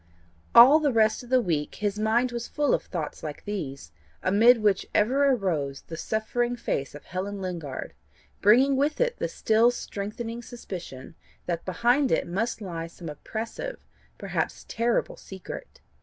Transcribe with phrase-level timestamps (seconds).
[0.55, 3.91] All the rest of the week his mind was full of thoughts like these,
[4.23, 7.93] amid which ever arose the suffering face of Helen Lingard,
[8.41, 11.13] bringing with it the still strengthening suspicion
[11.45, 13.85] that behind it must lie some oppressive,
[14.17, 15.81] perhaps terrible secret.